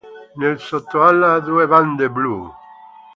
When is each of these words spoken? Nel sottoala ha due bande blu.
Nel 0.39 0.59
sottoala 0.59 1.33
ha 1.33 1.39
due 1.39 1.67
bande 1.67 2.09
blu. 2.09 2.51